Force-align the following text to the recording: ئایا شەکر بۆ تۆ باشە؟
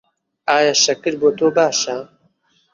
ئایا 0.49 0.73
شەکر 0.83 1.13
بۆ 1.21 1.29
تۆ 1.37 1.47
باشە؟ 1.55 1.95